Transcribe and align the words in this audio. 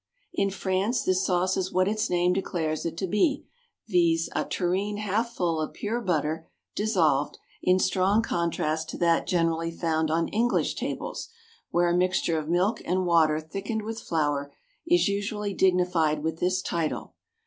= 0.21 0.25
In 0.33 0.49
France 0.49 1.03
this 1.03 1.23
sauce 1.23 1.55
is 1.55 1.71
what 1.71 1.87
its 1.87 2.09
name 2.09 2.33
declares 2.33 2.87
it 2.87 2.97
to 2.97 3.05
be, 3.05 3.45
viz., 3.87 4.31
a 4.35 4.43
tureen 4.45 4.97
half 4.97 5.29
full 5.35 5.61
of 5.61 5.73
pure 5.75 6.01
butter 6.01 6.47
dissolved, 6.73 7.37
in 7.61 7.77
strong 7.77 8.23
contrast 8.23 8.89
to 8.89 8.97
that 8.97 9.27
generally 9.27 9.69
found 9.69 10.09
on 10.09 10.27
English 10.29 10.73
tables, 10.73 11.29
where 11.69 11.87
a 11.89 11.95
mixture 11.95 12.39
of 12.39 12.49
milk 12.49 12.81
and 12.83 13.05
water 13.05 13.39
thickened 13.39 13.83
with 13.83 13.99
flour, 13.99 14.51
is 14.87 15.07
usually 15.07 15.53
dignified 15.53 16.23
with 16.23 16.39
this 16.39 16.63
title. 16.63 17.13